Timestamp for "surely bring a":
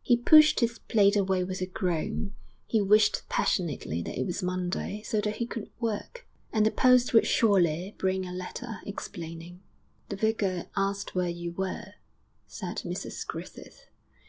7.26-8.32